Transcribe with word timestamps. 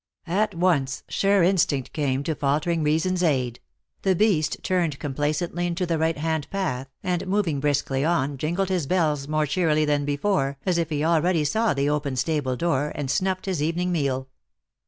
At 0.25 0.55
once, 0.55 1.03
sure 1.09 1.43
instinct 1.43 1.93
came 1.93 2.23
to 2.23 2.33
faltering 2.33 2.81
reason 2.81 3.13
s 3.13 3.21
aid; 3.21 3.59
the 4.01 4.15
beast 4.15 4.57
turned 4.63 4.97
com 4.97 5.13
placently 5.13 5.67
into 5.67 5.85
the 5.85 5.99
right 5.99 6.17
hand 6.17 6.49
path, 6.49 6.87
and 7.03 7.27
moving 7.27 7.59
briskly 7.59 8.03
on, 8.03 8.39
jingled 8.39 8.69
his 8.69 8.87
bells 8.87 9.27
more 9.27 9.45
cheerily 9.45 9.85
than 9.85 10.03
before, 10.03 10.57
as 10.65 10.79
if 10.79 10.89
he 10.89 11.05
already 11.05 11.45
saw 11.45 11.75
the 11.75 11.87
open 11.91 12.15
stable 12.15 12.55
door, 12.55 12.91
and 12.95 13.09
snuifed 13.11 13.45
his 13.45 13.61
evening 13.61 13.91
meal. 13.91 14.27